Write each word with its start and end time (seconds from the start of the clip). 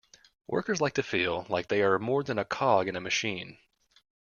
Workers 0.47 0.81
like 0.81 0.95
to 0.95 1.03
feel 1.03 1.45
like 1.47 1.67
they 1.67 1.83
are 1.83 1.99
more 1.99 2.23
than 2.23 2.39
a 2.39 2.43
cog 2.43 2.87
in 2.87 2.95
a 2.95 2.99
machine. 2.99 3.59